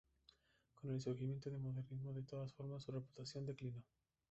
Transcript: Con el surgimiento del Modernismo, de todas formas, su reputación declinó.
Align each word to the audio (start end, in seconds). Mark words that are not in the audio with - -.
Con 0.73 0.89
el 0.89 0.99
surgimiento 0.99 1.51
del 1.51 1.59
Modernismo, 1.59 2.11
de 2.11 2.23
todas 2.23 2.51
formas, 2.55 2.81
su 2.81 2.91
reputación 2.91 3.45
declinó. 3.45 3.83